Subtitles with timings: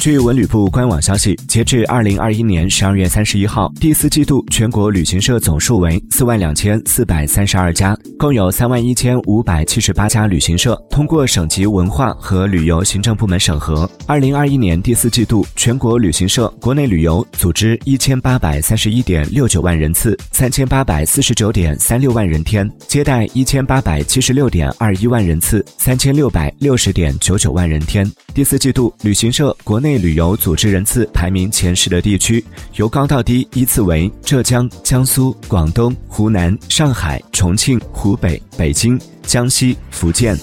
[0.00, 13.86] 据文旅部官网消息，截至二零二一年十二月三十一号，第四季度全国旅行社总数为四万两千四百三十二家，共有三万一千五百七十八家旅行社通过省级文化和旅游行政部门审核。
[14.06, 28.10] 二零二一年第四季度，全国旅行社国内旅游组织一千八百三十一点六九万人次，三千八百四十九点三六万人天，接待一千八百七十六点二一万人次，三千六百六十点九九万人天。
[28.32, 32.44] 第四季度旅行社国内内旅游组织人次排名前十的地区，
[32.76, 40.38] 由高到低依次为浙江、江苏、广东、湖南、上海、重庆、湖北、北京、江西、福建。